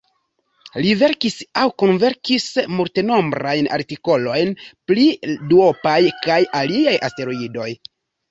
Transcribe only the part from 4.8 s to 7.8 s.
pri duopaj kaj aliaj asteroidoj.